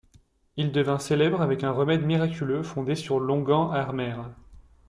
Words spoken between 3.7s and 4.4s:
armaire.